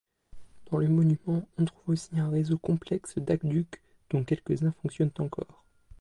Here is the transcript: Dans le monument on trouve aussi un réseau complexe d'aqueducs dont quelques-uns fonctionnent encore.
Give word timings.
Dans 0.71 0.79
le 0.79 0.87
monument 0.87 1.47
on 1.59 1.65
trouve 1.65 1.89
aussi 1.89 2.19
un 2.19 2.27
réseau 2.31 2.57
complexe 2.57 3.19
d'aqueducs 3.19 3.83
dont 4.09 4.23
quelques-uns 4.23 4.73
fonctionnent 4.81 5.11
encore. 5.19 5.63